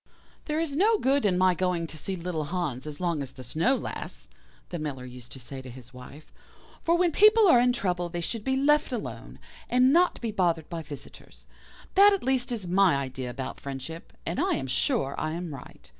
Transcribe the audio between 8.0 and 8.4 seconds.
they